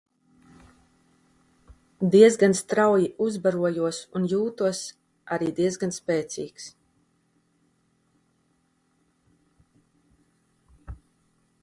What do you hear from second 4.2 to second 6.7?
un jutos arī diezgan spēcīgs.